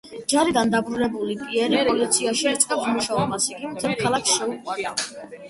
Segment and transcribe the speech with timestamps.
[0.31, 4.97] ჯარიდან დაბრუნებული პიერი პოლიციაში იწყებს მუშაობას, იგი მთელ ქალაქს შეუყვარდა.